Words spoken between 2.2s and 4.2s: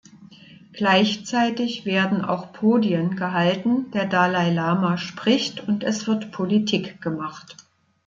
auch Podien gehalten, der